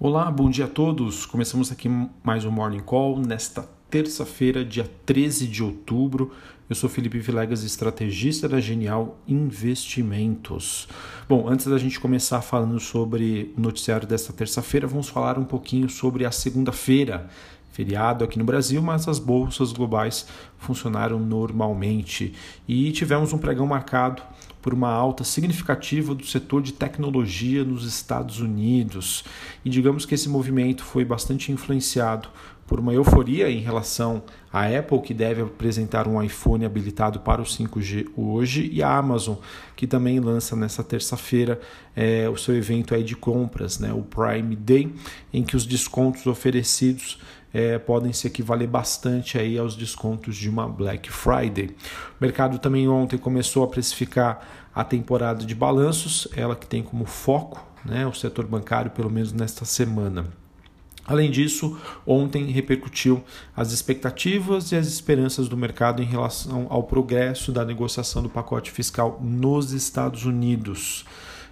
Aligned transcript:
Olá, 0.00 0.30
bom 0.30 0.48
dia 0.48 0.66
a 0.66 0.68
todos. 0.68 1.26
Começamos 1.26 1.72
aqui 1.72 1.90
mais 2.22 2.44
um 2.44 2.52
Morning 2.52 2.78
Call 2.78 3.18
nesta 3.18 3.68
terça-feira, 3.90 4.64
dia 4.64 4.88
13 5.04 5.48
de 5.48 5.60
outubro. 5.60 6.30
Eu 6.70 6.76
sou 6.76 6.88
Felipe 6.88 7.18
Vilegas, 7.18 7.64
estrategista 7.64 8.48
da 8.48 8.60
Genial 8.60 9.18
Investimentos. 9.26 10.86
Bom, 11.28 11.48
antes 11.48 11.66
da 11.66 11.76
gente 11.78 11.98
começar 11.98 12.42
falando 12.42 12.78
sobre 12.78 13.52
o 13.58 13.60
noticiário 13.60 14.06
desta 14.06 14.32
terça-feira, 14.32 14.86
vamos 14.86 15.08
falar 15.08 15.36
um 15.36 15.44
pouquinho 15.44 15.90
sobre 15.90 16.24
a 16.24 16.30
segunda-feira, 16.30 17.28
feriado 17.72 18.22
aqui 18.22 18.38
no 18.38 18.44
Brasil, 18.44 18.80
mas 18.80 19.08
as 19.08 19.18
bolsas 19.18 19.72
globais 19.72 20.28
funcionaram 20.58 21.18
normalmente 21.18 22.34
e 22.68 22.92
tivemos 22.92 23.32
um 23.32 23.38
pregão 23.38 23.66
marcado 23.66 24.22
por 24.60 24.74
uma 24.74 24.90
alta 24.90 25.24
significativa 25.24 26.14
do 26.14 26.26
setor 26.26 26.62
de 26.62 26.72
tecnologia 26.72 27.64
nos 27.64 27.84
Estados 27.84 28.40
Unidos. 28.40 29.24
E 29.64 29.70
digamos 29.70 30.04
que 30.04 30.14
esse 30.14 30.28
movimento 30.28 30.84
foi 30.84 31.04
bastante 31.04 31.52
influenciado 31.52 32.28
por 32.68 32.78
uma 32.78 32.92
euforia 32.92 33.50
em 33.50 33.60
relação 33.60 34.22
à 34.52 34.66
Apple, 34.66 35.00
que 35.00 35.14
deve 35.14 35.40
apresentar 35.40 36.06
um 36.06 36.22
iPhone 36.22 36.66
habilitado 36.66 37.18
para 37.20 37.40
o 37.40 37.44
5G 37.44 38.08
hoje, 38.14 38.68
e 38.70 38.82
a 38.82 38.94
Amazon, 38.94 39.36
que 39.74 39.86
também 39.86 40.20
lança 40.20 40.54
nessa 40.54 40.84
terça-feira 40.84 41.58
é, 41.96 42.28
o 42.28 42.36
seu 42.36 42.54
evento 42.54 42.94
aí 42.94 43.02
de 43.02 43.16
compras, 43.16 43.78
né, 43.78 43.90
o 43.92 44.02
Prime 44.02 44.54
Day, 44.54 44.92
em 45.32 45.42
que 45.42 45.56
os 45.56 45.64
descontos 45.64 46.26
oferecidos 46.26 47.18
é, 47.52 47.78
podem 47.78 48.12
se 48.12 48.26
equivaler 48.26 48.68
bastante 48.68 49.38
aí 49.38 49.58
aos 49.58 49.74
descontos 49.74 50.36
de 50.36 50.48
uma 50.48 50.68
Black 50.68 51.10
Friday. 51.10 51.76
O 52.20 52.22
mercado 52.22 52.58
também 52.58 52.88
ontem 52.88 53.16
começou 53.16 53.64
a 53.64 53.68
precificar 53.68 54.68
a 54.74 54.84
temporada 54.84 55.44
de 55.44 55.54
balanços, 55.54 56.28
ela 56.36 56.54
que 56.54 56.66
tem 56.66 56.82
como 56.82 57.04
foco 57.04 57.66
né, 57.84 58.06
o 58.06 58.12
setor 58.12 58.46
bancário, 58.46 58.90
pelo 58.90 59.10
menos 59.10 59.32
nesta 59.32 59.64
semana. 59.64 60.26
Além 61.08 61.30
disso, 61.30 61.78
ontem 62.06 62.44
repercutiu 62.50 63.24
as 63.56 63.72
expectativas 63.72 64.72
e 64.72 64.76
as 64.76 64.86
esperanças 64.86 65.48
do 65.48 65.56
mercado 65.56 66.02
em 66.02 66.04
relação 66.04 66.66
ao 66.68 66.82
progresso 66.82 67.50
da 67.50 67.64
negociação 67.64 68.22
do 68.22 68.28
pacote 68.28 68.70
fiscal 68.70 69.18
nos 69.22 69.72
Estados 69.72 70.26
Unidos. 70.26 71.06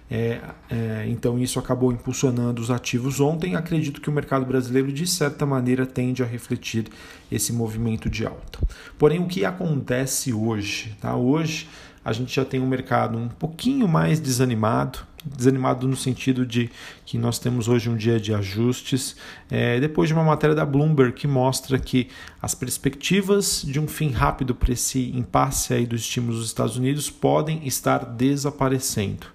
É, 0.09 0.39
é, 0.69 1.05
então 1.09 1.37
isso 1.37 1.59
acabou 1.59 1.91
impulsionando 1.91 2.61
os 2.61 2.71
ativos 2.71 3.19
ontem. 3.19 3.55
Acredito 3.55 3.99
que 3.99 4.09
o 4.09 4.13
mercado 4.13 4.45
brasileiro, 4.45 4.91
de 4.91 5.05
certa 5.05 5.45
maneira, 5.45 5.85
tende 5.85 6.23
a 6.23 6.25
refletir 6.25 6.85
esse 7.31 7.51
movimento 7.51 8.09
de 8.09 8.25
alta. 8.25 8.59
Porém, 8.97 9.19
o 9.19 9.27
que 9.27 9.43
acontece 9.43 10.33
hoje? 10.33 10.95
Tá? 11.01 11.15
Hoje 11.15 11.67
a 12.07 12.13
gente 12.13 12.33
já 12.33 12.45
tem 12.45 12.61
um 12.61 12.67
mercado 12.67 13.17
um 13.17 13.27
pouquinho 13.27 13.85
mais 13.85 14.17
desanimado, 14.17 14.99
desanimado 15.25 15.85
no 15.89 15.97
sentido 15.97 16.45
de 16.45 16.69
que 17.05 17.17
nós 17.17 17.37
temos 17.37 17.67
hoje 17.67 17.89
um 17.89 17.97
dia 17.97 18.17
de 18.17 18.33
ajustes, 18.33 19.13
é, 19.51 19.77
depois 19.77 20.07
de 20.07 20.13
uma 20.13 20.23
matéria 20.23 20.55
da 20.55 20.65
Bloomberg 20.65 21.11
que 21.11 21.27
mostra 21.27 21.77
que 21.77 22.07
as 22.41 22.55
perspectivas 22.55 23.61
de 23.61 23.77
um 23.77 23.89
fim 23.89 24.11
rápido 24.11 24.55
para 24.55 24.71
esse 24.71 25.11
impasse 25.11 25.73
aí 25.73 25.85
dos 25.85 25.99
estímulos 25.99 26.37
dos 26.37 26.47
Estados 26.47 26.77
Unidos 26.77 27.09
podem 27.09 27.67
estar 27.67 28.05
desaparecendo. 28.05 29.27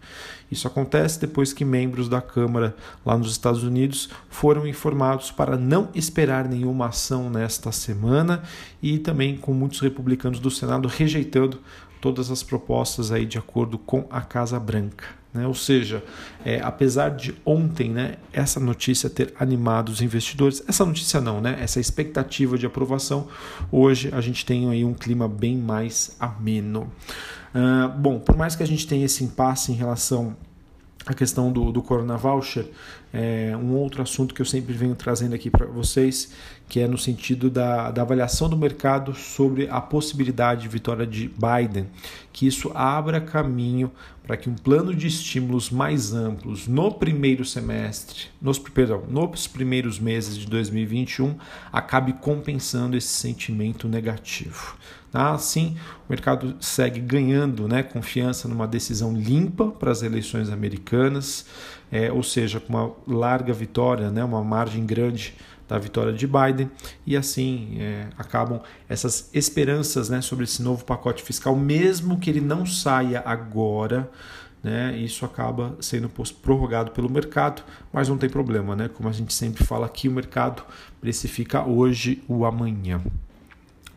Isso 0.53 0.69
acontece 0.69 1.19
depois 1.19 1.51
que 1.55 1.65
membros 1.65 2.11
da 2.11 2.21
Câmara 2.21 2.77
lá 3.07 3.17
nos 3.17 3.31
Estados 3.31 3.65
Unidos 3.65 4.11
foram 4.29 4.67
informados 4.67 5.31
para 5.31 5.57
não 5.57 5.89
esperar 5.95 6.47
nenhuma 6.47 6.89
ação 6.89 7.31
nesta 7.31 7.73
semana 7.73 8.43
e 8.83 8.99
também 8.99 9.39
com 9.39 9.55
muitos 9.55 9.81
republicanos 9.81 10.39
do 10.39 10.51
Senado 10.51 10.87
rejeitando 10.89 11.59
todas 12.03 12.31
as 12.31 12.43
propostas 12.43 13.11
aí 13.11 13.25
de 13.25 13.39
acordo 13.39 13.79
com 13.79 14.07
a 14.11 14.21
Casa 14.21 14.61
Branca. 14.61 15.07
Né? 15.33 15.47
Ou 15.47 15.55
seja, 15.55 16.05
é, 16.45 16.61
apesar 16.61 17.09
de 17.11 17.35
ontem 17.47 17.89
né, 17.89 18.17
essa 18.31 18.61
notícia 18.61 19.09
ter 19.09 19.33
animado 19.39 19.89
os 19.89 20.03
investidores, 20.03 20.63
essa 20.69 20.85
notícia 20.85 21.19
não, 21.19 21.41
né, 21.41 21.57
essa 21.61 21.81
expectativa 21.81 22.59
de 22.59 22.67
aprovação, 22.67 23.29
hoje 23.71 24.11
a 24.13 24.21
gente 24.21 24.45
tem 24.45 24.69
aí 24.69 24.85
um 24.85 24.93
clima 24.93 25.27
bem 25.27 25.57
mais 25.57 26.15
ameno. 26.21 26.93
Uh, 27.55 27.89
bom, 27.99 28.19
por 28.19 28.37
mais 28.37 28.57
que 28.57 28.63
a 28.63 28.67
gente 28.67 28.87
tenha 28.87 29.05
esse 29.05 29.23
impasse 29.23 29.73
em 29.73 29.75
relação 29.75 30.37
a 31.07 31.15
questão 31.15 31.51
do, 31.51 31.73
do 31.73 31.83
Corona 31.83 32.17
Voucher, 32.17 32.67
é 33.13 33.57
um 33.57 33.75
outro 33.75 34.03
assunto 34.03 34.35
que 34.35 34.41
eu 34.41 34.47
sempre 34.47 34.73
venho 34.73 34.95
trazendo 34.95 35.35
aqui 35.35 35.51
para 35.51 35.67
vocês, 35.67 36.33
que 36.69 36.81
é 36.81 36.89
no 36.89 36.97
sentido 36.97 37.51
da, 37.51 37.91
da 37.91 38.03
avaliação 38.03 38.49
do 38.49 38.57
mercado 38.57 39.15
sobre 39.15 39.69
a 39.69 39.81
possibilidade 39.81 40.63
de 40.63 40.69
vitória 40.69 41.07
de 41.07 41.29
Biden, 41.29 41.87
que 42.33 42.47
isso 42.47 42.71
abra 42.75 43.21
caminho 43.21 43.91
para 44.27 44.37
que 44.37 44.49
um 44.49 44.55
plano 44.55 44.95
de 44.95 45.07
estímulos 45.07 45.71
mais 45.71 46.13
amplos 46.15 46.69
no 46.69 46.93
primeiro 46.93 47.45
semestre, 47.45 48.27
nos, 48.41 48.59
perdão, 48.59 49.05
nos 49.09 49.47
primeiros 49.47 49.99
meses 49.99 50.37
de 50.37 50.47
2021, 50.47 51.35
acabe 51.73 52.13
compensando 52.15 52.97
esse 52.97 53.09
sentimento 53.09 53.89
negativo. 53.89 54.77
Tá? 55.11 55.33
Assim, 55.33 55.77
o 56.09 56.11
mercado 56.11 56.57
segue 56.59 57.01
ganhando 57.01 57.69
né, 57.69 57.83
confiança 57.83 58.49
numa 58.49 58.67
decisão 58.67 59.15
limpa 59.15 59.67
para 59.67 59.91
as 59.91 60.03
eleições 60.03 60.49
americanas, 60.49 61.45
é, 61.91 62.11
ou 62.11 62.23
seja, 62.23 62.59
com 62.59 62.73
uma 62.73 62.93
larga 63.07 63.53
vitória, 63.53 64.11
né, 64.11 64.25
uma 64.25 64.43
margem 64.43 64.87
grande 64.87 65.35
da 65.73 65.79
vitória 65.79 66.13
de 66.13 66.27
Biden, 66.27 66.71
e 67.07 67.17
assim 67.17 67.79
é, 67.79 68.09
acabam 68.19 68.61
essas 68.87 69.31
esperanças 69.33 70.11
né, 70.11 70.21
sobre 70.21 70.45
esse 70.45 70.63
novo 70.63 70.85
pacote 70.85 71.23
fiscal, 71.23 71.57
mesmo 71.57 72.19
que 72.19 72.29
ele 72.29 72.43
não 72.43 72.67
saia 72.67 73.23
agora. 73.25 74.11
Né, 74.63 74.97
isso 74.97 75.25
acaba 75.25 75.75
sendo 75.81 76.09
prorrogado 76.41 76.93
pelo 76.93 77.11
mercado, 77.11 77.65
mas 77.93 78.09
não 78.09 78.17
tem 78.17 78.31
problema, 78.31 78.77
né? 78.77 78.89
Como 78.89 79.09
a 79.09 79.13
gente 79.13 79.35
sempre 79.35 79.65
fala 79.65 79.87
aqui, 79.87 80.09
o 80.09 80.13
mercado 80.13 80.63
precifica 81.01 81.65
hoje 81.65 82.23
o 82.29 82.45
amanhã 82.45 83.03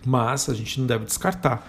mas 0.08 0.50
a 0.50 0.54
gente 0.54 0.80
não 0.80 0.86
deve 0.86 1.06
descartar. 1.06 1.68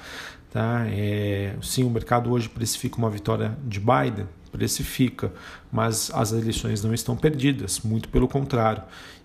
Tá? 0.51 0.85
É, 0.89 1.55
sim, 1.63 1.85
o 1.85 1.91
mercado 1.91 2.31
hoje 2.31 2.51
precifica 2.51 2.99
uma 2.99 3.09
vitória 3.09 3.57
de 3.65 3.81
Biden, 3.81 4.27
precifica, 4.51 5.33
mas 5.71 6.11
as 6.13 6.33
eleições 6.33 6.83
não 6.83 6.95
estão 6.95 7.17
perdidas, 7.17 7.81
muito 7.81 8.09
pelo 8.09 8.29
contrário. 8.29 8.83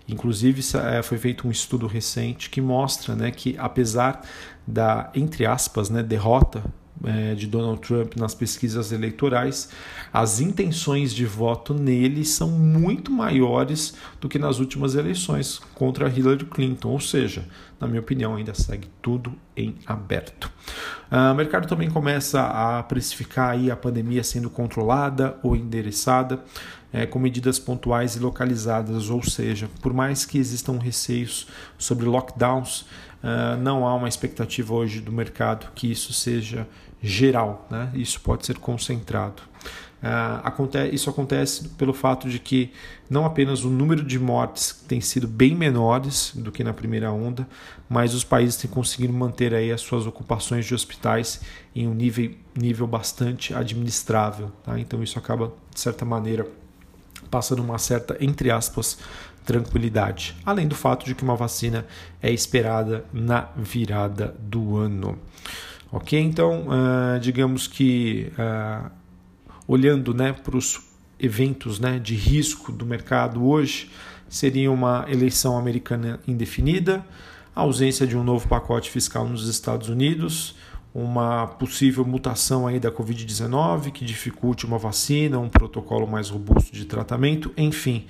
Inclusive, 0.08 0.62
é, 0.78 1.02
foi 1.02 1.18
feito 1.18 1.46
um 1.46 1.50
estudo 1.50 1.86
recente 1.86 2.50
que 2.50 2.60
mostra 2.60 3.14
né, 3.14 3.30
que, 3.30 3.56
apesar 3.58 4.22
da, 4.66 5.10
entre 5.14 5.46
aspas, 5.46 5.88
né, 5.88 6.02
derrota 6.02 6.62
é, 7.04 7.34
de 7.34 7.46
Donald 7.46 7.80
Trump 7.80 8.16
nas 8.16 8.34
pesquisas 8.34 8.92
eleitorais, 8.92 9.70
as 10.12 10.40
intenções 10.40 11.12
de 11.12 11.26
voto 11.26 11.74
nele 11.74 12.24
são 12.24 12.50
muito 12.50 13.10
maiores 13.10 13.94
do 14.20 14.28
que 14.28 14.38
nas 14.38 14.58
últimas 14.58 14.94
eleições 14.94 15.60
contra 15.74 16.08
Hillary 16.08 16.44
Clinton, 16.44 16.90
ou 16.90 17.00
seja, 17.00 17.46
na 17.80 17.88
minha 17.88 18.00
opinião, 18.00 18.36
ainda 18.36 18.54
segue 18.54 18.88
tudo 19.00 19.34
em 19.56 19.74
aberto. 19.86 20.50
Uh, 21.10 21.32
o 21.32 21.34
mercado 21.34 21.66
também 21.66 21.90
começa 21.90 22.42
a 22.42 22.82
precificar 22.82 23.50
aí 23.50 23.70
a 23.70 23.76
pandemia 23.76 24.22
sendo 24.22 24.48
controlada 24.48 25.36
ou 25.42 25.56
endereçada 25.56 26.42
é, 26.92 27.06
com 27.06 27.18
medidas 27.18 27.58
pontuais 27.58 28.16
e 28.16 28.18
localizadas, 28.18 29.08
ou 29.08 29.22
seja, 29.22 29.68
por 29.80 29.92
mais 29.92 30.26
que 30.26 30.38
existam 30.38 30.78
receios 30.78 31.48
sobre 31.78 32.06
lockdowns, 32.06 32.82
uh, 33.22 33.56
não 33.60 33.86
há 33.86 33.94
uma 33.94 34.08
expectativa 34.08 34.74
hoje 34.74 35.00
do 35.00 35.10
mercado 35.10 35.72
que 35.74 35.90
isso 35.90 36.12
seja 36.12 36.68
geral, 37.02 37.66
né? 37.70 37.90
isso 37.94 38.20
pode 38.20 38.46
ser 38.46 38.58
concentrado. 38.58 39.42
Uh, 40.02 40.92
isso 40.92 41.08
acontece 41.08 41.68
pelo 41.70 41.92
fato 41.92 42.28
de 42.28 42.40
que 42.40 42.72
não 43.08 43.24
apenas 43.24 43.62
o 43.62 43.70
número 43.70 44.02
de 44.04 44.18
mortes 44.18 44.84
tem 44.88 45.00
sido 45.00 45.28
bem 45.28 45.54
menores 45.54 46.32
do 46.34 46.50
que 46.50 46.64
na 46.64 46.72
primeira 46.72 47.12
onda, 47.12 47.46
mas 47.88 48.12
os 48.12 48.24
países 48.24 48.56
têm 48.56 48.68
conseguido 48.68 49.12
manter 49.12 49.54
aí 49.54 49.70
as 49.70 49.80
suas 49.80 50.04
ocupações 50.04 50.66
de 50.66 50.74
hospitais 50.74 51.40
em 51.74 51.86
um 51.86 51.94
nível, 51.94 52.32
nível 52.56 52.86
bastante 52.86 53.54
administrável. 53.54 54.50
Tá? 54.64 54.78
Então 54.80 55.02
isso 55.04 55.18
acaba, 55.20 55.52
de 55.72 55.78
certa 55.78 56.04
maneira, 56.04 56.48
passando 57.30 57.62
uma 57.62 57.78
certa, 57.78 58.16
entre 58.18 58.50
aspas, 58.50 58.98
tranquilidade. 59.44 60.36
Além 60.44 60.66
do 60.66 60.74
fato 60.74 61.04
de 61.04 61.14
que 61.14 61.22
uma 61.22 61.36
vacina 61.36 61.86
é 62.20 62.32
esperada 62.32 63.04
na 63.12 63.48
virada 63.56 64.34
do 64.38 64.76
ano. 64.76 65.18
Ok? 65.92 66.18
Então, 66.18 66.68
uh, 66.68 67.20
digamos 67.20 67.66
que 67.66 68.32
uh, 68.38 68.90
olhando 69.68 70.14
né, 70.14 70.32
para 70.32 70.56
os 70.56 70.80
eventos 71.20 71.78
né, 71.78 71.98
de 71.98 72.14
risco 72.14 72.72
do 72.72 72.86
mercado 72.86 73.44
hoje, 73.44 73.90
seria 74.26 74.72
uma 74.72 75.04
eleição 75.08 75.58
americana 75.58 76.18
indefinida, 76.26 77.04
a 77.54 77.60
ausência 77.60 78.06
de 78.06 78.16
um 78.16 78.24
novo 78.24 78.48
pacote 78.48 78.90
fiscal 78.90 79.28
nos 79.28 79.46
Estados 79.46 79.90
Unidos, 79.90 80.56
uma 80.94 81.46
possível 81.46 82.04
mutação 82.06 82.66
aí 82.66 82.80
da 82.80 82.90
Covid-19 82.90 83.92
que 83.92 84.04
dificulte 84.04 84.64
uma 84.64 84.78
vacina, 84.78 85.38
um 85.38 85.50
protocolo 85.50 86.06
mais 86.06 86.30
robusto 86.30 86.72
de 86.72 86.86
tratamento, 86.86 87.52
enfim, 87.54 88.06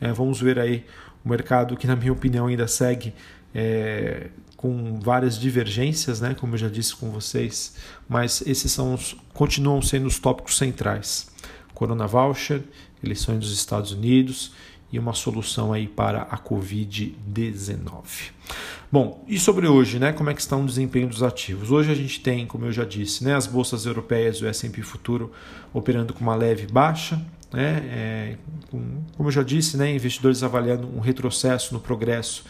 é, 0.00 0.12
vamos 0.12 0.40
ver 0.40 0.58
aí 0.60 0.84
o 1.24 1.28
mercado 1.28 1.76
que, 1.76 1.86
na 1.86 1.96
minha 1.96 2.12
opinião, 2.12 2.46
ainda 2.46 2.68
segue 2.68 3.12
é, 3.54 4.28
com 4.56 4.98
várias 4.98 5.38
divergências, 5.38 6.20
né, 6.20 6.34
como 6.34 6.54
eu 6.54 6.58
já 6.58 6.68
disse 6.68 6.96
com 6.96 7.10
vocês, 7.10 7.76
mas 8.08 8.42
esses 8.46 8.72
são 8.72 8.94
os, 8.94 9.14
continuam 9.32 9.80
sendo 9.80 10.06
os 10.06 10.18
tópicos 10.18 10.56
centrais. 10.56 11.30
Corona 11.74 12.06
Voucher, 12.06 12.62
eleições 13.02 13.40
dos 13.40 13.52
Estados 13.52 13.92
Unidos 13.92 14.52
e 14.90 14.98
uma 14.98 15.12
solução 15.12 15.72
aí 15.72 15.86
para 15.86 16.22
a 16.22 16.38
Covid-19. 16.38 18.32
Bom, 18.90 19.24
e 19.26 19.38
sobre 19.40 19.66
hoje, 19.66 19.98
né? 19.98 20.12
Como 20.12 20.30
é 20.30 20.34
que 20.34 20.40
está 20.40 20.56
o 20.56 20.64
desempenho 20.64 21.08
dos 21.08 21.22
ativos? 21.22 21.70
Hoje 21.72 21.90
a 21.90 21.94
gente 21.94 22.20
tem, 22.20 22.46
como 22.46 22.64
eu 22.64 22.72
já 22.72 22.84
disse, 22.84 23.24
né, 23.24 23.34
as 23.34 23.46
bolsas 23.46 23.86
europeias 23.86 24.40
o 24.40 24.46
S&P 24.46 24.82
Futuro 24.82 25.32
operando 25.72 26.14
com 26.14 26.20
uma 26.20 26.36
leve 26.36 26.66
baixa, 26.68 27.20
né? 27.52 27.82
É, 27.88 28.36
com, 28.70 29.02
como 29.16 29.28
eu 29.28 29.32
já 29.32 29.42
disse, 29.42 29.76
né, 29.76 29.92
investidores 29.92 30.44
avaliando 30.44 30.86
um 30.86 31.00
retrocesso 31.00 31.74
no 31.74 31.80
progresso 31.80 32.44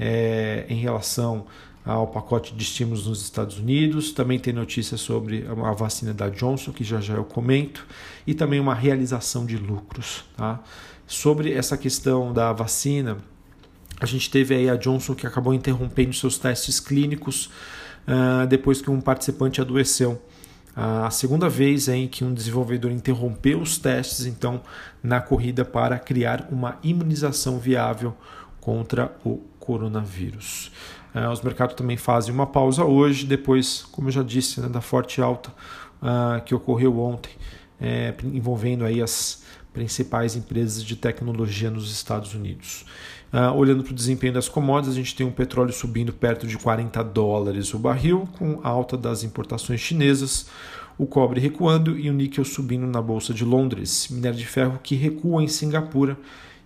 é, 0.00 0.64
em 0.68 0.80
relação 0.80 1.44
ao 1.84 2.06
pacote 2.06 2.54
de 2.54 2.62
estímulos 2.62 3.06
nos 3.06 3.22
Estados 3.22 3.58
Unidos. 3.58 4.12
Também 4.12 4.38
tem 4.38 4.52
notícias 4.52 5.00
sobre 5.02 5.46
a 5.46 5.72
vacina 5.72 6.14
da 6.14 6.30
Johnson, 6.30 6.72
que 6.72 6.82
já 6.82 7.00
já 7.00 7.14
eu 7.14 7.24
comento, 7.24 7.86
e 8.26 8.34
também 8.34 8.58
uma 8.58 8.74
realização 8.74 9.44
de 9.44 9.58
lucros. 9.58 10.24
Tá? 10.36 10.60
Sobre 11.06 11.52
essa 11.52 11.76
questão 11.76 12.32
da 12.32 12.52
vacina, 12.52 13.18
a 14.00 14.06
gente 14.06 14.30
teve 14.30 14.54
aí 14.54 14.70
a 14.70 14.76
Johnson 14.76 15.14
que 15.14 15.26
acabou 15.26 15.52
interrompendo 15.52 16.14
seus 16.14 16.38
testes 16.38 16.80
clínicos 16.80 17.50
uh, 18.08 18.46
depois 18.46 18.80
que 18.80 18.90
um 18.90 19.00
participante 19.00 19.60
adoeceu. 19.60 20.20
A 20.74 21.10
segunda 21.10 21.48
vez 21.48 21.88
em 21.88 22.06
que 22.06 22.24
um 22.24 22.32
desenvolvedor 22.32 22.92
interrompeu 22.92 23.60
os 23.60 23.76
testes, 23.76 24.24
então, 24.24 24.62
na 25.02 25.20
corrida 25.20 25.64
para 25.64 25.98
criar 25.98 26.48
uma 26.50 26.78
imunização 26.82 27.58
viável 27.58 28.16
contra 28.60 29.14
o 29.24 29.42
coronavírus. 29.60 30.72
Uh, 31.14 31.30
os 31.30 31.42
mercados 31.42 31.76
também 31.76 31.96
fazem 31.96 32.32
uma 32.32 32.46
pausa 32.46 32.84
hoje, 32.84 33.26
depois, 33.26 33.82
como 33.92 34.08
eu 34.08 34.12
já 34.12 34.22
disse, 34.22 34.60
né, 34.60 34.68
da 34.68 34.80
forte 34.80 35.20
alta 35.20 35.50
uh, 36.00 36.42
que 36.44 36.54
ocorreu 36.54 36.98
ontem, 36.98 37.32
é, 37.80 38.14
envolvendo 38.24 38.84
aí 38.84 39.00
as 39.00 39.42
principais 39.72 40.34
empresas 40.36 40.82
de 40.82 40.96
tecnologia 40.96 41.70
nos 41.70 41.92
Estados 41.92 42.34
Unidos. 42.34 42.84
Uh, 43.32 43.54
olhando 43.56 43.84
para 43.84 43.92
o 43.92 43.94
desempenho 43.94 44.32
das 44.32 44.48
commodities, 44.48 44.94
a 44.94 44.96
gente 44.96 45.14
tem 45.14 45.26
o 45.26 45.30
petróleo 45.30 45.72
subindo 45.72 46.12
perto 46.12 46.46
de 46.46 46.58
40 46.58 47.02
dólares 47.04 47.72
o 47.72 47.78
barril, 47.78 48.28
com 48.38 48.58
alta 48.62 48.96
das 48.96 49.22
importações 49.22 49.80
chinesas, 49.80 50.48
o 50.98 51.06
cobre 51.06 51.40
recuando 51.40 51.96
e 51.98 52.10
o 52.10 52.12
níquel 52.12 52.44
subindo 52.44 52.86
na 52.86 53.00
Bolsa 53.00 53.32
de 53.32 53.44
Londres. 53.44 54.08
Minério 54.10 54.38
de 54.38 54.46
ferro 54.46 54.80
que 54.82 54.96
recua 54.96 55.42
em 55.42 55.48
Singapura, 55.48 56.18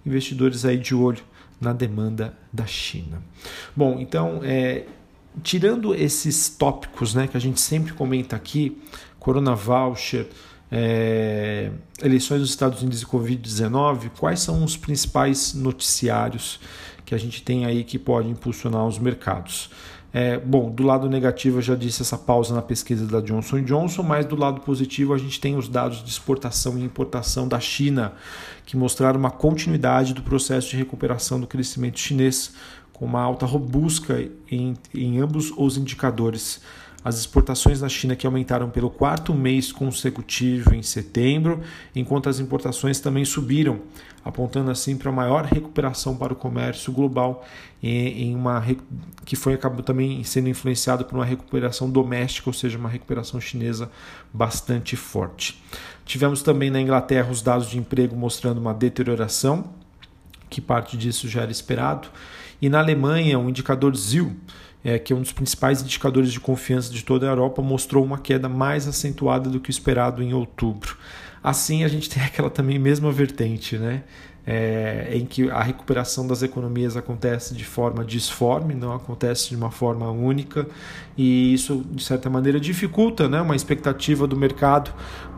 investidores 0.04 0.64
aí 0.64 0.78
de 0.78 0.94
olho 0.94 1.22
na 1.60 1.72
demanda 1.72 2.36
da 2.52 2.66
China. 2.66 3.22
Bom, 3.74 3.98
então, 4.00 4.40
é, 4.42 4.86
tirando 5.42 5.94
esses 5.94 6.48
tópicos 6.48 7.14
né, 7.14 7.26
que 7.26 7.36
a 7.36 7.40
gente 7.40 7.60
sempre 7.60 7.92
comenta 7.92 8.36
aqui, 8.36 8.80
Corona 9.18 9.54
Voucher, 9.54 10.28
é, 10.70 11.70
eleições 12.02 12.40
dos 12.40 12.50
Estados 12.50 12.82
Unidos 12.82 13.02
e 13.02 13.06
Covid-19, 13.06 14.10
quais 14.18 14.40
são 14.40 14.64
os 14.64 14.76
principais 14.76 15.54
noticiários 15.54 16.58
que 17.04 17.14
a 17.14 17.18
gente 17.18 17.42
tem 17.42 17.64
aí 17.64 17.84
que 17.84 17.98
podem 17.98 18.32
impulsionar 18.32 18.86
os 18.86 18.98
mercados? 18.98 19.70
É, 20.16 20.38
bom, 20.38 20.70
do 20.70 20.84
lado 20.84 21.08
negativo 21.08 21.58
eu 21.58 21.62
já 21.62 21.74
disse 21.74 22.02
essa 22.02 22.16
pausa 22.16 22.54
na 22.54 22.62
pesquisa 22.62 23.04
da 23.04 23.20
Johnson 23.20 23.60
Johnson, 23.62 24.04
mas 24.04 24.24
do 24.24 24.36
lado 24.36 24.60
positivo 24.60 25.12
a 25.12 25.18
gente 25.18 25.40
tem 25.40 25.56
os 25.56 25.68
dados 25.68 26.04
de 26.04 26.08
exportação 26.08 26.78
e 26.78 26.84
importação 26.84 27.48
da 27.48 27.58
China, 27.58 28.12
que 28.64 28.76
mostraram 28.76 29.18
uma 29.18 29.32
continuidade 29.32 30.14
do 30.14 30.22
processo 30.22 30.70
de 30.70 30.76
recuperação 30.76 31.40
do 31.40 31.48
crescimento 31.48 31.98
chinês, 31.98 32.54
com 32.92 33.04
uma 33.04 33.20
alta 33.20 33.44
robusta 33.44 34.24
em, 34.48 34.74
em 34.94 35.18
ambos 35.18 35.52
os 35.56 35.76
indicadores 35.76 36.60
as 37.04 37.18
exportações 37.18 37.82
na 37.82 37.88
China 37.88 38.16
que 38.16 38.26
aumentaram 38.26 38.70
pelo 38.70 38.88
quarto 38.88 39.34
mês 39.34 39.70
consecutivo 39.70 40.74
em 40.74 40.82
setembro, 40.82 41.60
enquanto 41.94 42.30
as 42.30 42.40
importações 42.40 42.98
também 42.98 43.26
subiram, 43.26 43.82
apontando 44.24 44.70
assim 44.70 44.96
para 44.96 45.10
a 45.10 45.12
maior 45.12 45.44
recuperação 45.44 46.16
para 46.16 46.32
o 46.32 46.36
comércio 46.36 46.90
global 46.90 47.44
em 47.82 48.34
uma 48.34 48.64
que 49.26 49.36
foi 49.36 49.52
acabou 49.52 49.82
também 49.82 50.24
sendo 50.24 50.48
influenciado 50.48 51.04
por 51.04 51.16
uma 51.16 51.24
recuperação 51.26 51.90
doméstica, 51.90 52.48
ou 52.48 52.54
seja, 52.54 52.78
uma 52.78 52.88
recuperação 52.88 53.38
chinesa 53.38 53.90
bastante 54.32 54.96
forte. 54.96 55.62
Tivemos 56.06 56.42
também 56.42 56.70
na 56.70 56.80
Inglaterra 56.80 57.30
os 57.30 57.42
dados 57.42 57.68
de 57.68 57.78
emprego 57.78 58.16
mostrando 58.16 58.58
uma 58.58 58.72
deterioração, 58.72 59.74
que 60.48 60.62
parte 60.62 60.96
disso 60.96 61.28
já 61.28 61.42
era 61.42 61.52
esperado, 61.52 62.08
e 62.62 62.70
na 62.70 62.78
Alemanha 62.78 63.38
o 63.38 63.50
indicador 63.50 63.94
ZIL 63.94 64.34
é, 64.84 64.98
que 64.98 65.12
é 65.12 65.16
um 65.16 65.22
dos 65.22 65.32
principais 65.32 65.80
indicadores 65.80 66.30
de 66.30 66.38
confiança 66.38 66.92
de 66.92 67.02
toda 67.02 67.26
a 67.26 67.30
Europa, 67.30 67.62
mostrou 67.62 68.04
uma 68.04 68.18
queda 68.18 68.48
mais 68.48 68.86
acentuada 68.86 69.48
do 69.48 69.58
que 69.58 69.70
o 69.70 69.72
esperado 69.72 70.22
em 70.22 70.34
outubro. 70.34 70.96
Assim, 71.42 71.82
a 71.84 71.88
gente 71.88 72.08
tem 72.10 72.22
aquela 72.22 72.50
também 72.50 72.78
mesma 72.78 73.10
vertente, 73.10 73.78
né? 73.78 74.02
É, 74.46 75.08
em 75.14 75.24
que 75.24 75.50
a 75.50 75.62
recuperação 75.62 76.26
das 76.26 76.42
economias 76.42 76.98
acontece 76.98 77.54
de 77.54 77.64
forma 77.64 78.04
disforme, 78.04 78.74
não 78.74 78.92
acontece 78.92 79.48
de 79.48 79.56
uma 79.56 79.70
forma 79.70 80.10
única, 80.10 80.66
e 81.16 81.54
isso, 81.54 81.82
de 81.90 82.04
certa 82.04 82.28
maneira, 82.28 82.60
dificulta 82.60 83.26
né, 83.26 83.40
uma 83.40 83.56
expectativa 83.56 84.26
do 84.26 84.36
mercado 84.36 84.92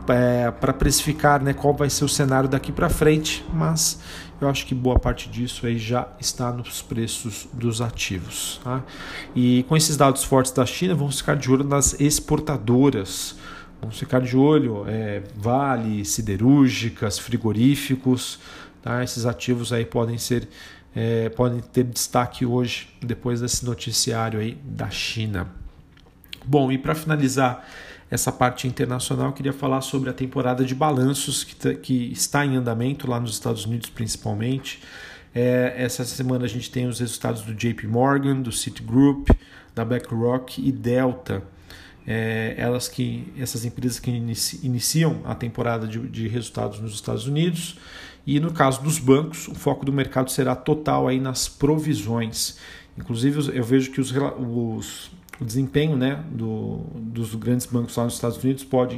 é, 0.09 0.51
para 0.51 0.73
precificar 0.73 1.41
né, 1.41 1.53
qual 1.53 1.73
vai 1.73 1.89
ser 1.89 2.03
o 2.03 2.09
cenário 2.09 2.49
daqui 2.49 2.69
para 2.69 2.89
frente, 2.89 3.45
mas 3.53 3.97
eu 4.39 4.47
acho 4.49 4.65
que 4.65 4.75
boa 4.75 4.99
parte 4.99 5.29
disso 5.29 5.65
aí 5.65 5.77
já 5.77 6.07
está 6.19 6.51
nos 6.51 6.81
preços 6.81 7.47
dos 7.53 7.81
ativos. 7.81 8.59
Tá? 8.63 8.83
E 9.35 9.63
com 9.67 9.75
esses 9.75 9.97
dados 9.97 10.23
fortes 10.23 10.51
da 10.51 10.65
China, 10.65 10.93
vamos 10.93 11.19
ficar 11.19 11.35
de 11.35 11.51
olho 11.51 11.63
nas 11.63 11.99
exportadoras. 11.99 13.35
Vamos 13.81 13.97
ficar 13.97 14.21
de 14.21 14.35
olho 14.35 14.85
é, 14.87 15.23
Vale, 15.35 16.05
siderúrgicas, 16.05 17.17
frigoríficos. 17.17 18.39
Tá? 18.81 19.03
Esses 19.03 19.25
ativos 19.25 19.73
aí 19.73 19.85
podem 19.85 20.17
ser 20.17 20.47
é, 20.95 21.29
podem 21.29 21.59
ter 21.59 21.83
destaque 21.83 22.43
hoje 22.43 22.89
depois 23.01 23.39
desse 23.39 23.63
noticiário 23.63 24.39
aí 24.39 24.57
da 24.63 24.89
China. 24.89 25.47
Bom, 26.43 26.71
e 26.71 26.77
para 26.77 26.95
finalizar 26.95 27.67
essa 28.09 28.31
parte 28.31 28.67
internacional, 28.67 29.27
eu 29.27 29.33
queria 29.33 29.53
falar 29.53 29.81
sobre 29.81 30.09
a 30.09 30.13
temporada 30.13 30.63
de 30.63 30.73
balanços 30.73 31.43
que, 31.43 31.55
tá, 31.55 31.73
que 31.73 32.11
está 32.11 32.45
em 32.45 32.55
andamento 32.55 33.09
lá 33.09 33.19
nos 33.19 33.31
Estados 33.31 33.65
Unidos, 33.65 33.89
principalmente. 33.89 34.81
É, 35.35 35.73
essa 35.77 36.05
semana 36.05 36.45
a 36.45 36.47
gente 36.47 36.71
tem 36.71 36.87
os 36.87 36.99
resultados 36.99 37.41
do 37.41 37.53
JP 37.53 37.85
Morgan, 37.85 38.41
do 38.41 38.51
Citigroup, 38.51 39.29
da 39.75 39.83
BlackRock 39.83 40.65
e 40.65 40.71
Delta. 40.71 41.43
É, 42.07 42.55
elas 42.57 42.87
que 42.87 43.31
essas 43.37 43.65
empresas 43.65 43.99
que 43.99 44.09
inici, 44.09 44.61
iniciam 44.63 45.21
a 45.25 45.35
temporada 45.35 45.85
de, 45.85 45.99
de 46.07 46.27
resultados 46.29 46.79
nos 46.79 46.93
Estados 46.93 47.27
Unidos 47.27 47.77
e 48.25 48.39
no 48.39 48.53
caso 48.53 48.81
dos 48.81 48.97
bancos 48.97 49.49
o 49.49 49.53
foco 49.53 49.85
do 49.85 49.91
mercado 49.91 50.31
será 50.31 50.55
total 50.55 51.09
aí 51.09 51.19
nas 51.19 51.49
provisões 51.49 52.57
inclusive 52.97 53.53
eu 53.53 53.61
vejo 53.61 53.91
que 53.91 53.99
os, 53.99 54.13
os 54.39 55.11
o 55.39 55.45
desempenho 55.45 55.95
né, 55.95 56.23
do, 56.31 56.81
dos 56.95 57.35
grandes 57.35 57.65
bancos 57.65 57.95
lá 57.95 58.05
nos 58.05 58.15
Estados 58.15 58.43
Unidos 58.43 58.63
pode 58.63 58.95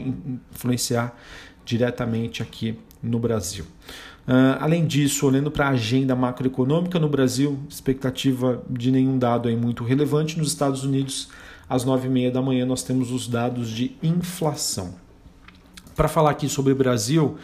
influenciar 0.51 1.17
diretamente 1.65 2.41
aqui 2.41 2.77
no 3.01 3.19
Brasil. 3.19 3.65
Uh, 4.27 4.57
além 4.59 4.85
disso, 4.85 5.25
olhando 5.25 5.49
para 5.49 5.67
a 5.67 5.69
agenda 5.69 6.15
macroeconômica 6.15 6.99
no 6.99 7.09
Brasil, 7.09 7.59
expectativa 7.67 8.61
de 8.69 8.91
nenhum 8.91 9.17
dado 9.17 9.49
aí 9.49 9.55
muito 9.55 9.83
relevante. 9.83 10.37
Nos 10.37 10.49
Estados 10.49 10.83
Unidos, 10.83 11.29
às 11.67 11.83
nove 11.83 12.07
e 12.07 12.11
meia 12.11 12.31
da 12.31 12.41
manhã, 12.41 12.65
nós 12.65 12.83
temos 12.83 13.11
os 13.11 13.27
dados 13.27 13.69
de 13.69 13.95
inflação. 14.03 14.93
Para 15.95 16.07
falar 16.07 16.31
aqui 16.31 16.47
sobre 16.47 16.73
o 16.73 16.75
Brasil, 16.75 17.37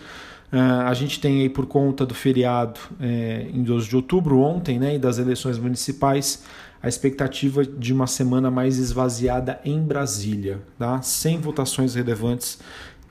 a 0.60 0.94
gente 0.94 1.20
tem 1.20 1.42
aí 1.42 1.50
por 1.50 1.66
conta 1.66 2.06
do 2.06 2.14
feriado 2.14 2.80
eh, 3.00 3.48
em 3.54 3.64
12 3.64 3.90
de 3.90 3.96
outubro, 3.96 4.40
ontem, 4.40 4.80
né, 4.80 4.96
e 4.96 5.00
das 5.00 5.18
eleições 5.18 5.58
municipais, 5.58 6.44
a 6.82 6.88
expectativa 6.88 7.66
de 7.66 7.92
uma 7.92 8.06
semana 8.06 8.52
mais 8.52 8.78
esvaziada 8.78 9.60
em 9.66 9.82
Brasília, 9.82 10.62
tá? 10.78 11.02
sem 11.02 11.40
votações 11.40 11.96
relevantes 11.96 12.60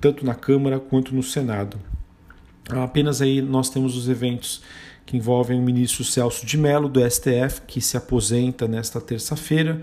tanto 0.00 0.24
na 0.24 0.34
Câmara 0.34 0.78
quanto 0.78 1.14
no 1.14 1.22
Senado. 1.22 1.78
Apenas 2.68 3.20
aí 3.20 3.42
nós 3.42 3.68
temos 3.70 3.96
os 3.96 4.08
eventos 4.08 4.62
que 5.06 5.16
envolvem 5.16 5.58
o 5.58 5.62
ministro 5.62 6.04
Celso 6.04 6.46
de 6.46 6.56
Mello, 6.56 6.88
do 6.88 7.00
STF, 7.00 7.62
que 7.66 7.80
se 7.80 7.96
aposenta 7.96 8.68
nesta 8.68 9.00
terça-feira. 9.00 9.82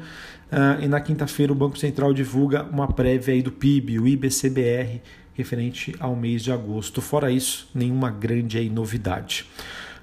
Uh, 0.52 0.84
e 0.84 0.88
na 0.88 1.00
quinta-feira 1.00 1.52
o 1.52 1.56
Banco 1.56 1.78
Central 1.78 2.14
divulga 2.14 2.64
uma 2.64 2.88
prévia 2.88 3.34
aí 3.34 3.42
do 3.42 3.52
PIB, 3.52 4.00
o 4.00 4.08
IBCBR, 4.08 5.02
referente 5.42 5.96
ao 6.00 6.16
mês 6.16 6.44
de 6.44 6.52
agosto. 6.52 7.02
Fora 7.02 7.32
isso, 7.32 7.70
nenhuma 7.74 8.10
grande 8.10 8.58
aí 8.58 8.70
novidade. 8.70 9.46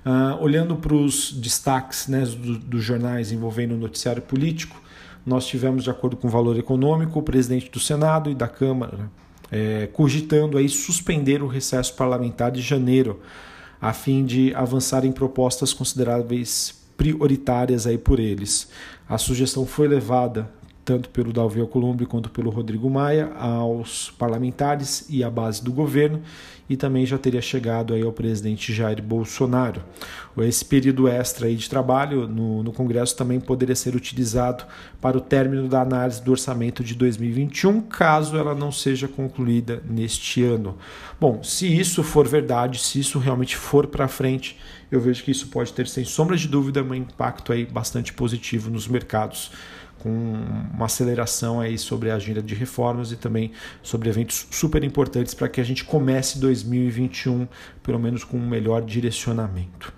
Uh, 0.04 0.42
olhando 0.42 0.76
para 0.76 0.94
os 0.94 1.32
destaques 1.32 2.08
né, 2.08 2.20
dos 2.20 2.58
do 2.58 2.80
jornais 2.80 3.32
envolvendo 3.32 3.74
o 3.74 3.78
noticiário 3.78 4.22
político, 4.22 4.80
nós 5.26 5.46
tivemos, 5.46 5.84
de 5.84 5.90
acordo 5.90 6.16
com 6.16 6.28
o 6.28 6.30
valor 6.30 6.58
econômico, 6.58 7.18
o 7.18 7.22
presidente 7.22 7.70
do 7.70 7.80
Senado 7.80 8.30
e 8.30 8.34
da 8.34 8.48
Câmara 8.48 9.10
é, 9.50 9.88
cogitando 9.92 10.58
aí 10.58 10.68
suspender 10.68 11.42
o 11.42 11.46
recesso 11.46 11.94
parlamentar 11.94 12.50
de 12.50 12.60
janeiro, 12.60 13.20
a 13.80 13.92
fim 13.92 14.24
de 14.24 14.52
avançar 14.54 15.04
em 15.04 15.12
propostas 15.12 15.72
consideráveis 15.72 16.74
prioritárias 16.96 17.86
aí 17.86 17.96
por 17.96 18.18
eles. 18.18 18.68
A 19.08 19.16
sugestão 19.16 19.64
foi 19.64 19.88
levada 19.88 20.50
tanto 20.88 21.10
pelo 21.10 21.34
Dalvi 21.34 21.60
Alcolumbre 21.60 22.06
quanto 22.06 22.30
pelo 22.30 22.48
Rodrigo 22.48 22.88
Maia, 22.88 23.30
aos 23.34 24.10
parlamentares 24.12 25.04
e 25.10 25.22
à 25.22 25.28
base 25.28 25.62
do 25.62 25.70
governo, 25.70 26.22
e 26.66 26.78
também 26.78 27.04
já 27.04 27.18
teria 27.18 27.42
chegado 27.42 27.92
aí 27.92 28.00
ao 28.02 28.10
presidente 28.10 28.72
Jair 28.72 29.02
Bolsonaro. 29.02 29.82
Esse 30.38 30.64
período 30.64 31.06
extra 31.06 31.46
aí 31.46 31.56
de 31.56 31.68
trabalho 31.68 32.26
no, 32.26 32.62
no 32.62 32.72
Congresso 32.72 33.14
também 33.14 33.38
poderia 33.38 33.76
ser 33.76 33.94
utilizado 33.94 34.64
para 34.98 35.18
o 35.18 35.20
término 35.20 35.68
da 35.68 35.82
análise 35.82 36.22
do 36.22 36.30
orçamento 36.30 36.82
de 36.82 36.94
2021, 36.94 37.82
caso 37.82 38.38
ela 38.38 38.54
não 38.54 38.72
seja 38.72 39.06
concluída 39.06 39.82
neste 39.84 40.42
ano. 40.42 40.78
Bom, 41.20 41.42
se 41.42 41.66
isso 41.66 42.02
for 42.02 42.26
verdade, 42.26 42.78
se 42.78 42.98
isso 42.98 43.18
realmente 43.18 43.58
for 43.58 43.86
para 43.88 44.08
frente, 44.08 44.58
eu 44.90 45.02
vejo 45.02 45.22
que 45.22 45.32
isso 45.32 45.48
pode 45.48 45.70
ter, 45.74 45.86
sem 45.86 46.06
sombra 46.06 46.34
de 46.34 46.48
dúvida, 46.48 46.82
um 46.82 46.94
impacto 46.94 47.52
aí 47.52 47.66
bastante 47.66 48.10
positivo 48.14 48.70
nos 48.70 48.88
mercados 48.88 49.50
com 49.98 50.10
uma 50.74 50.86
aceleração 50.86 51.60
aí 51.60 51.78
sobre 51.78 52.10
a 52.10 52.14
agenda 52.14 52.42
de 52.42 52.54
reformas 52.54 53.12
e 53.12 53.16
também 53.16 53.52
sobre 53.82 54.08
eventos 54.08 54.46
super 54.50 54.82
importantes 54.84 55.34
para 55.34 55.48
que 55.48 55.60
a 55.60 55.64
gente 55.64 55.84
comece 55.84 56.38
2021 56.38 57.46
pelo 57.82 57.98
menos 57.98 58.24
com 58.24 58.36
um 58.36 58.48
melhor 58.48 58.82
direcionamento. 58.82 59.92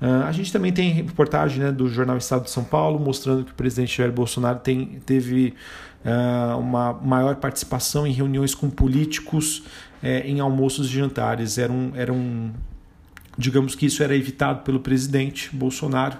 Uh, 0.00 0.24
a 0.26 0.32
gente 0.32 0.52
também 0.52 0.72
tem 0.72 0.90
reportagem 0.90 1.60
né, 1.60 1.72
do 1.72 1.88
jornal 1.88 2.16
Estado 2.16 2.44
de 2.44 2.50
São 2.50 2.64
Paulo 2.64 2.98
mostrando 2.98 3.44
que 3.44 3.52
o 3.52 3.54
presidente 3.54 3.96
Jair 3.96 4.12
Bolsonaro 4.12 4.58
tem, 4.58 5.00
teve 5.06 5.54
uh, 6.04 6.58
uma 6.58 6.92
maior 6.92 7.36
participação 7.36 8.06
em 8.06 8.12
reuniões 8.12 8.54
com 8.54 8.68
políticos 8.68 9.62
eh, 10.02 10.22
em 10.26 10.40
almoços 10.40 10.88
e 10.88 10.90
jantares. 10.90 11.56
Era 11.56 11.72
um, 11.72 11.92
era 11.94 12.12
um, 12.12 12.52
digamos 13.38 13.74
que 13.74 13.86
isso 13.86 14.02
era 14.02 14.14
evitado 14.14 14.60
pelo 14.60 14.80
presidente 14.80 15.48
Bolsonaro 15.54 16.18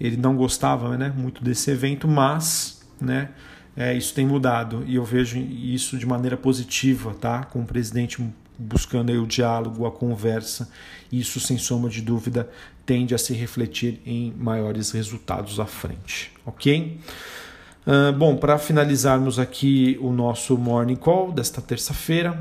ele 0.00 0.16
não 0.16 0.36
gostava 0.36 0.96
né, 0.96 1.12
muito 1.16 1.42
desse 1.42 1.70
evento, 1.70 2.06
mas 2.06 2.82
né, 3.00 3.30
é, 3.76 3.94
isso 3.94 4.14
tem 4.14 4.26
mudado 4.26 4.84
e 4.86 4.96
eu 4.96 5.04
vejo 5.04 5.38
isso 5.38 5.96
de 5.96 6.06
maneira 6.06 6.36
positiva, 6.36 7.14
tá? 7.14 7.44
Com 7.44 7.60
o 7.60 7.64
presidente 7.64 8.20
buscando 8.58 9.10
aí 9.10 9.18
o 9.18 9.26
diálogo, 9.26 9.86
a 9.86 9.92
conversa, 9.92 10.68
isso 11.12 11.38
sem 11.38 11.56
sombra 11.56 11.88
de 11.88 12.02
dúvida 12.02 12.50
tende 12.84 13.14
a 13.14 13.18
se 13.18 13.32
refletir 13.34 14.00
em 14.04 14.34
maiores 14.36 14.90
resultados 14.90 15.60
à 15.60 15.66
frente, 15.66 16.32
ok? 16.44 16.98
Uh, 17.86 18.12
bom, 18.12 18.36
para 18.36 18.58
finalizarmos 18.58 19.38
aqui 19.38 19.96
o 20.00 20.12
nosso 20.12 20.58
Morning 20.58 20.96
Call 20.96 21.30
desta 21.32 21.62
terça-feira, 21.62 22.38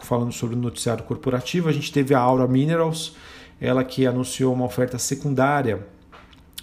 falando 0.00 0.32
sobre 0.32 0.56
o 0.56 0.58
noticiário 0.58 1.04
corporativo, 1.04 1.68
a 1.68 1.72
gente 1.72 1.92
teve 1.92 2.14
a 2.14 2.18
Aura 2.18 2.48
Minerals, 2.48 3.14
ela 3.60 3.84
que 3.84 4.06
anunciou 4.06 4.54
uma 4.54 4.64
oferta 4.64 4.98
secundária 4.98 5.86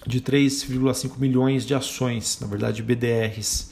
de 0.06 0.20
3,5 0.20 1.18
milhões 1.18 1.64
de 1.64 1.74
ações, 1.74 2.38
na 2.40 2.46
verdade 2.46 2.82
BDRs. 2.82 3.70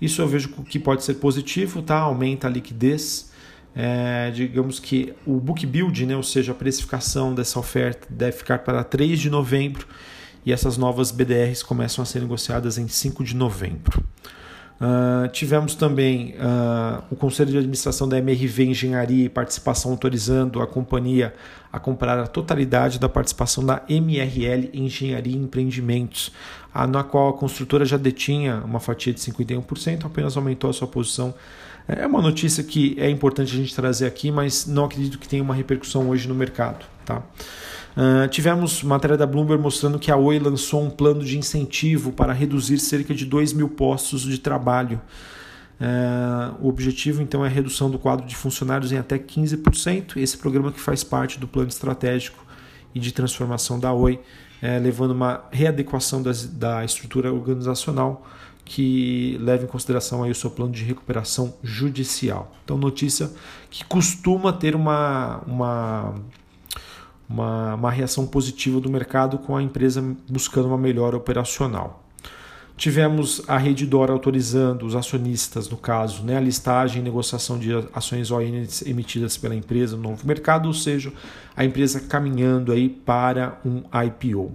Isso 0.00 0.20
eu 0.20 0.28
vejo 0.28 0.48
que 0.64 0.78
pode 0.78 1.04
ser 1.04 1.14
positivo, 1.14 1.82
tá? 1.82 1.98
aumenta 1.98 2.46
a 2.46 2.50
liquidez. 2.50 3.32
É, 3.76 4.30
digamos 4.30 4.78
que 4.78 5.12
o 5.26 5.40
book 5.40 5.66
build, 5.66 6.06
né, 6.06 6.16
ou 6.16 6.22
seja, 6.22 6.52
a 6.52 6.54
precificação 6.54 7.34
dessa 7.34 7.58
oferta 7.58 8.06
deve 8.08 8.36
ficar 8.36 8.60
para 8.60 8.84
3 8.84 9.18
de 9.18 9.28
novembro 9.28 9.88
e 10.46 10.52
essas 10.52 10.76
novas 10.76 11.10
BDRs 11.10 11.62
começam 11.62 12.02
a 12.02 12.06
ser 12.06 12.20
negociadas 12.20 12.78
em 12.78 12.86
5 12.86 13.24
de 13.24 13.34
novembro. 13.34 14.04
Uh, 14.80 15.28
tivemos 15.28 15.74
também 15.76 16.34
uh, 16.34 17.02
o 17.08 17.14
Conselho 17.14 17.50
de 17.50 17.58
Administração 17.58 18.08
da 18.08 18.18
MRV 18.18 18.64
Engenharia 18.64 19.26
e 19.26 19.28
Participação 19.28 19.92
autorizando 19.92 20.60
a 20.60 20.66
companhia 20.66 21.32
a 21.72 21.78
comprar 21.78 22.18
a 22.18 22.26
totalidade 22.26 22.98
da 22.98 23.08
participação 23.08 23.64
da 23.64 23.82
MRL 23.88 24.70
Engenharia 24.72 25.32
e 25.32 25.36
Empreendimentos, 25.36 26.32
a, 26.72 26.86
na 26.86 27.02
qual 27.02 27.30
a 27.30 27.32
construtora 27.32 27.84
já 27.84 27.96
detinha 27.96 28.62
uma 28.64 28.80
fatia 28.80 29.12
de 29.12 29.20
51%, 29.20 30.04
apenas 30.04 30.36
aumentou 30.36 30.70
a 30.70 30.72
sua 30.72 30.88
posição. 30.88 31.34
É 31.86 32.06
uma 32.06 32.22
notícia 32.22 32.62
que 32.64 32.96
é 32.98 33.10
importante 33.10 33.52
a 33.52 33.56
gente 33.56 33.74
trazer 33.74 34.06
aqui, 34.06 34.30
mas 34.30 34.66
não 34.66 34.84
acredito 34.84 35.18
que 35.18 35.28
tenha 35.28 35.42
uma 35.42 35.54
repercussão 35.54 36.08
hoje 36.08 36.28
no 36.28 36.34
mercado. 36.34 36.84
Tá? 37.04 37.22
Uh, 37.96 38.26
tivemos 38.28 38.82
matéria 38.82 39.16
da 39.16 39.24
Bloomberg 39.24 39.62
mostrando 39.62 40.00
que 40.00 40.10
a 40.10 40.16
Oi 40.16 40.38
lançou 40.40 40.82
um 40.82 40.90
plano 40.90 41.24
de 41.24 41.38
incentivo 41.38 42.10
para 42.10 42.32
reduzir 42.32 42.78
cerca 42.78 43.14
de 43.14 43.24
2 43.24 43.52
mil 43.52 43.68
postos 43.68 44.22
de 44.22 44.38
trabalho. 44.38 45.00
Uh, 45.80 46.56
o 46.60 46.68
objetivo 46.68 47.22
então 47.22 47.44
é 47.44 47.48
a 47.48 47.50
redução 47.50 47.88
do 47.90 47.98
quadro 47.98 48.26
de 48.26 48.34
funcionários 48.34 48.90
em 48.90 48.98
até 48.98 49.16
15%. 49.16 50.16
Esse 50.16 50.36
programa 50.36 50.72
que 50.72 50.80
faz 50.80 51.04
parte 51.04 51.38
do 51.38 51.46
plano 51.46 51.68
estratégico 51.68 52.44
e 52.92 52.98
de 52.98 53.12
transformação 53.12 53.78
da 53.78 53.92
Oi, 53.92 54.14
uh, 54.14 54.82
levando 54.82 55.12
uma 55.12 55.44
readequação 55.52 56.20
das, 56.20 56.46
da 56.46 56.84
estrutura 56.84 57.32
organizacional 57.32 58.26
que 58.64 59.36
leva 59.40 59.64
em 59.64 59.66
consideração 59.66 60.22
aí 60.22 60.30
o 60.30 60.34
seu 60.34 60.50
plano 60.50 60.72
de 60.72 60.82
recuperação 60.82 61.54
judicial. 61.62 62.52
Então, 62.64 62.78
notícia 62.78 63.30
que 63.70 63.84
costuma 63.84 64.52
ter 64.52 64.74
uma, 64.74 65.42
uma 65.46 66.14
uma, 67.28 67.74
uma 67.74 67.90
reação 67.90 68.26
positiva 68.26 68.80
do 68.80 68.90
mercado 68.90 69.38
com 69.38 69.56
a 69.56 69.62
empresa 69.62 70.02
buscando 70.28 70.68
uma 70.68 70.78
melhora 70.78 71.16
operacional. 71.16 72.04
Tivemos 72.76 73.40
a 73.46 73.56
Rede 73.56 73.86
Dora 73.86 74.12
autorizando 74.12 74.84
os 74.84 74.96
acionistas, 74.96 75.68
no 75.68 75.76
caso, 75.76 76.24
né, 76.24 76.36
a 76.36 76.40
listagem 76.40 77.00
e 77.00 77.04
negociação 77.04 77.56
de 77.56 77.70
ações 77.92 78.32
ON 78.32 78.40
emitidas 78.84 79.36
pela 79.36 79.54
empresa 79.54 79.96
no 79.96 80.02
novo 80.02 80.26
mercado, 80.26 80.66
ou 80.66 80.74
seja, 80.74 81.12
a 81.56 81.64
empresa 81.64 82.00
caminhando 82.00 82.72
aí 82.72 82.88
para 82.88 83.60
um 83.64 83.84
IPO. 84.06 84.52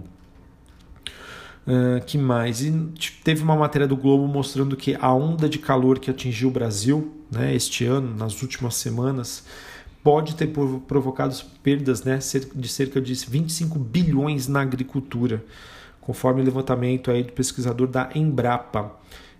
Uh, 1.66 2.04
que 2.04 2.18
mais? 2.18 2.62
E 2.62 2.72
teve 3.24 3.42
uma 3.42 3.56
matéria 3.56 3.86
do 3.86 3.96
Globo 3.96 4.26
mostrando 4.26 4.76
que 4.76 4.96
a 5.00 5.12
onda 5.14 5.48
de 5.48 5.58
calor 5.58 5.98
que 5.98 6.10
atingiu 6.10 6.48
o 6.48 6.50
Brasil 6.50 7.14
né, 7.30 7.54
este 7.54 7.86
ano, 7.86 8.14
nas 8.16 8.42
últimas 8.42 8.74
semanas, 8.74 9.44
pode 10.02 10.34
ter 10.34 10.48
provocado 10.86 11.34
perdas 11.62 12.02
né, 12.04 12.18
de 12.54 12.68
cerca 12.68 13.00
de 13.00 13.14
25 13.14 13.78
bilhões 13.78 14.48
na 14.48 14.62
agricultura, 14.62 15.44
conforme 16.00 16.40
o 16.40 16.44
levantamento 16.44 17.10
aí 17.10 17.22
do 17.22 17.32
pesquisador 17.32 17.86
da 17.86 18.08
Embrapa, 18.14 18.92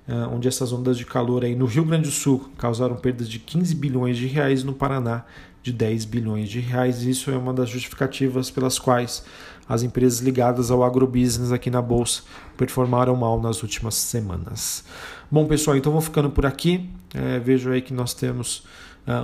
ah, 0.07 0.29
onde 0.33 0.49
essas 0.49 0.73
ondas 0.73 0.99
de 0.99 1.07
calor 1.07 1.45
aí 1.45 1.55
no 1.55 1.67
Rio 1.67 1.85
Grande 1.85 2.05
do 2.05 2.11
Sul 2.11 2.51
causaram 2.59 2.97
perdas 2.97 3.29
de 3.29 3.39
15 3.39 3.75
bilhões 3.75 4.17
de 4.17 4.27
reais 4.27 4.63
no 4.63 4.73
Paraná 4.73 5.25
de 5.63 5.73
10 5.73 6.05
bilhões 6.07 6.49
de 6.49 6.61
reais. 6.61 7.03
Isso 7.03 7.31
é 7.31 7.37
uma 7.37 7.53
das 7.53 7.69
justificativas 7.69 8.51
pelas 8.51 8.79
quais 8.79 9.25
as 9.69 9.83
empresas 9.83 10.19
ligadas 10.21 10.71
ao 10.71 10.83
agrobusiness 10.83 11.53
aqui 11.53 11.71
na 11.71 11.81
bolsa 11.81 12.23
performaram 12.57 13.15
mal 13.15 13.41
nas 13.41 13.63
últimas 13.63 13.95
semanas. 13.95 14.85
Bom, 15.31 15.47
pessoal, 15.47 15.77
então 15.77 15.93
vou 15.93 16.01
ficando 16.01 16.29
por 16.29 16.45
aqui. 16.45 16.91
É, 17.15 17.39
vejo 17.39 17.71
aí 17.71 17.81
que 17.81 17.93
nós 17.95 18.15
temos 18.15 18.65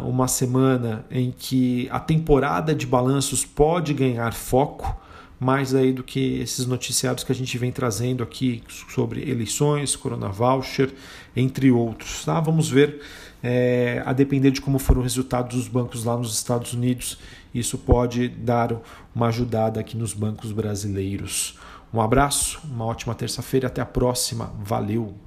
uma 0.05 0.27
semana 0.27 1.05
em 1.11 1.33
que 1.37 1.89
a 1.91 2.01
temporada 2.01 2.75
de 2.75 2.87
balanços 2.87 3.45
pode 3.45 3.95
ganhar 3.95 4.33
foco 4.33 4.97
mais 5.39 5.75
aí 5.75 5.93
do 5.93 6.03
que 6.03 6.41
esses 6.41 6.67
noticiários 6.67 7.23
que 7.23 7.31
a 7.31 7.35
gente 7.35 7.57
vem 7.59 7.71
trazendo 7.71 8.23
aqui 8.23 8.63
sobre 8.89 9.29
eleições, 9.31 9.95
Corona 9.95 10.29
Voucher, 10.29 10.93
entre 11.35 11.71
outros. 11.71 12.25
Tá? 12.25 12.41
Vamos 12.41 12.69
ver, 12.71 13.03
é, 13.43 14.03
a 14.07 14.13
depender 14.13 14.51
de 14.51 14.61
como 14.61 14.79
foram 14.79 15.01
os 15.01 15.07
resultados 15.07 15.57
dos 15.57 15.69
bancos 15.69 16.05
lá 16.05 16.17
nos 16.17 16.35
Estados 16.35 16.73
Unidos, 16.73 17.19
isso 17.55 17.79
pode 17.79 18.29
dar 18.29 18.75
uma 19.15 19.29
ajudada 19.29 19.81
aqui 19.81 19.97
nos 19.97 20.13
bancos 20.13 20.53
brasileiros. 20.53 21.59
Um 21.93 22.01
abraço, 22.01 22.61
uma 22.65 22.85
ótima 22.85 23.15
terça-feira, 23.15 23.69
até 23.69 23.81
a 23.81 23.87
próxima. 23.87 24.53
Valeu! 24.59 25.26